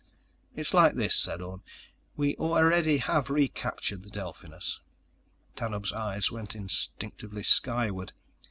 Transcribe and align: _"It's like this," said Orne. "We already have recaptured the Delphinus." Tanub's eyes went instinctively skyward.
_"It's 0.55 0.73
like 0.73 0.95
this," 0.95 1.13
said 1.13 1.43
Orne. 1.43 1.61
"We 2.17 2.35
already 2.37 2.97
have 2.97 3.29
recaptured 3.29 4.01
the 4.01 4.09
Delphinus." 4.09 4.79
Tanub's 5.55 5.93
eyes 5.93 6.31
went 6.31 6.55
instinctively 6.55 7.43
skyward. 7.43 8.11